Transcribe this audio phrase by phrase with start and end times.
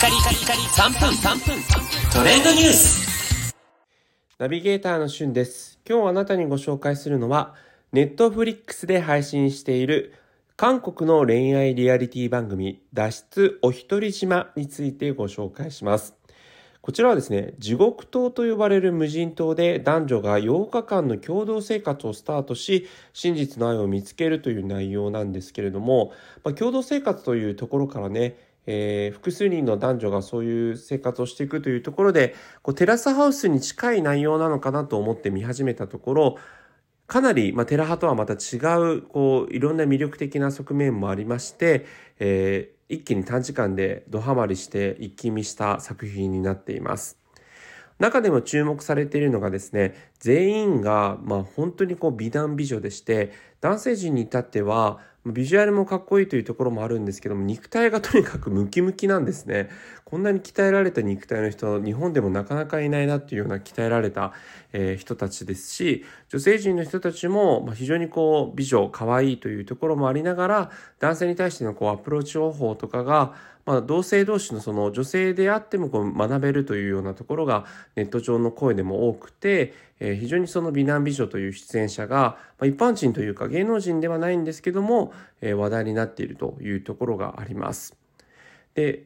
[0.00, 1.62] カリカリカリ3分3分
[2.10, 3.54] トレンドニュース
[4.38, 5.78] ナビゲーターのしゅんです。
[5.86, 7.54] 今日あなたにご紹介するのは、
[7.92, 10.14] ネットフリックスで配信している
[10.56, 16.14] 韓国の恋愛リアリティ番組、脱出お一人島についてご紹介します。
[16.80, 36.38] こちらはですね、地獄島と呼ばれる無人島で男女が8日間の共同生活をスタートし、真実の愛を見つけるという内容なんですけれども、まあ、共同生活というところからね、えー複数人の男女がそういう生活をしていくというところでこうテラスハウスに近い内容なのかなと思って見始めたところ
[37.06, 38.58] かなり、まあ、テラハとはまた違
[38.96, 41.86] うこういろんな魅力的な側面もありまして、
[42.18, 47.18] えー一気に短時間でドハマりして一気見した作品になっています。
[48.00, 59.68] 中でも注目されているのがですね全員がまあ本当にこう美男美女でして男性陣に至ってはビジュアルもかっこいいというところもあるんですけども肉体がとにかくムキムキなんですね。
[60.06, 64.32] こんなに鍛えられた肉体の人日本でもなかなかいないなっていうような鍛えられた、
[64.72, 73.34] えー人たちですし女性陣の人たちもまあ非常にこう美女可愛いというところもありながら男性に対してのこうアプローチ方法とかが
[73.70, 87.96] まあ、同性同士のその女性であってもこう学べるというようなところがネット上の声でも多くて、えー非常にその美男美女という出演者が、まあ、一般人というか芸能人ではないんですけども、えー話題になっているというところがあります。
[88.74, 89.04] で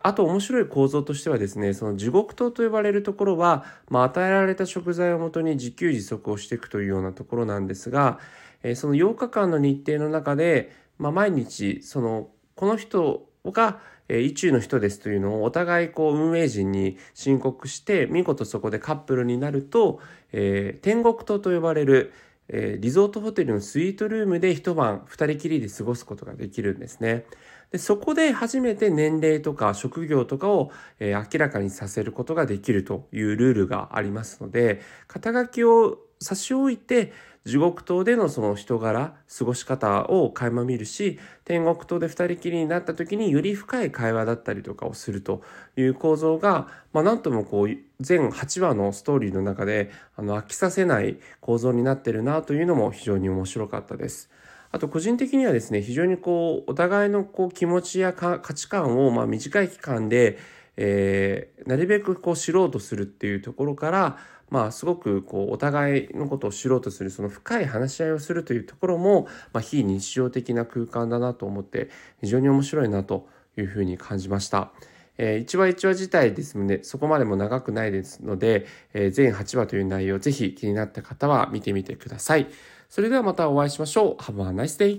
[0.00, 8.18] あと面白い構造としてはですねその地獄島と呼ばれるところは、まあ、与えられた食材をもとに自給自足をしていくというようなところなんですが、
[8.62, 20.00] えーその8日間の日程の中で、まあ、毎日そのこの人が、えー意中の人ですというのをお互いこう運営陣に申告して見事そこでカップルになると、
[20.32, 22.12] えー天国島と呼ばれる、
[22.48, 27.24] えーリゾートホテルのスイートルームで一晩二人きりで過ごすことができるんですね。
[27.72, 37.12] でそこで初めて年齢とか職業とかを、えー明らかにさせることができるというルールがありますので肩書きを差し置いて
[37.44, 45.42] 地獄島でのその人柄過ごし方を垣間見るし天国島で二人きりになった時により深い会話だったりとかをすると
[45.76, 54.28] いう構造が、まあ、なんともこう全8話のストーリーの中であの飽きさせない構造になってるなというのも非常に面白かったです。
[54.72, 60.38] あと個人的にはですね非常にこうお互いのこう気持ちやか価値観をまあ短い期間で、
[60.76, 64.18] えーなるべくこう知ろうとするっていうところから
[64.50, 73.28] まあすごくこうお互いのことを知ろうとするその深い話し合いをするというところも、まあ、非日常的な空間だなと思って非常に面白いなと
[73.58, 74.70] いうふうに感じました。
[75.18, 82.46] えー、1話1話自体ですのでそこまでも長くないですので、えー全8話という内容ぜひ気になった方は見てみてください。
[82.88, 84.22] それではまたお会いしましょう。
[84.22, 84.94] Have a nice day!